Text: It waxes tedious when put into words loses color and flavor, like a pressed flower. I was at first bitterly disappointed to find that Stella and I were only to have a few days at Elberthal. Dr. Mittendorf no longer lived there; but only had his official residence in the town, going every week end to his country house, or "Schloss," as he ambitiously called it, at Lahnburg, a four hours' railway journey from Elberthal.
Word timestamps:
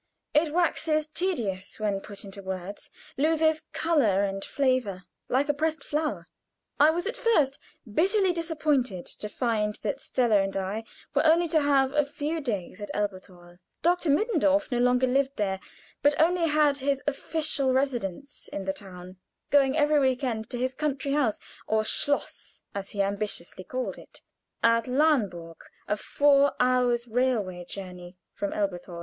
It 0.33 0.51
waxes 0.51 1.05
tedious 1.05 1.79
when 1.79 2.01
put 2.01 2.23
into 2.25 2.41
words 2.41 2.89
loses 3.17 3.61
color 3.71 4.23
and 4.23 4.43
flavor, 4.43 5.03
like 5.29 5.47
a 5.47 5.53
pressed 5.53 5.83
flower. 5.83 6.27
I 6.79 6.89
was 6.89 7.05
at 7.05 7.15
first 7.15 7.59
bitterly 7.85 8.33
disappointed 8.33 9.05
to 9.05 9.29
find 9.29 9.75
that 9.83 10.01
Stella 10.01 10.41
and 10.41 10.57
I 10.57 10.85
were 11.13 11.23
only 11.23 11.47
to 11.49 11.61
have 11.61 11.93
a 11.93 12.03
few 12.03 12.41
days 12.41 12.81
at 12.81 12.89
Elberthal. 12.95 13.57
Dr. 13.83 14.09
Mittendorf 14.09 14.71
no 14.71 14.79
longer 14.79 15.05
lived 15.05 15.35
there; 15.35 15.59
but 16.01 16.19
only 16.19 16.47
had 16.47 16.79
his 16.79 17.03
official 17.05 17.71
residence 17.71 18.47
in 18.51 18.65
the 18.65 18.73
town, 18.73 19.17
going 19.51 19.77
every 19.77 19.99
week 19.99 20.23
end 20.23 20.49
to 20.49 20.57
his 20.57 20.73
country 20.73 21.11
house, 21.11 21.37
or 21.67 21.83
"Schloss," 21.83 22.63
as 22.73 22.89
he 22.89 23.03
ambitiously 23.03 23.65
called 23.65 23.99
it, 23.99 24.23
at 24.63 24.85
Lahnburg, 24.85 25.59
a 25.87 25.95
four 25.95 26.53
hours' 26.59 27.07
railway 27.07 27.63
journey 27.65 28.17
from 28.33 28.51
Elberthal. 28.51 28.99